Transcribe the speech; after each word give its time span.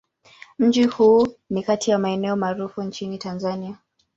Mji 0.59 0.85
huu 0.85 1.27
ni 1.49 1.63
kati 1.63 1.91
ya 1.91 1.99
maeneo 1.99 2.35
maarufu 2.35 2.83
nchini 2.83 3.17
Tanzania. 3.17 3.77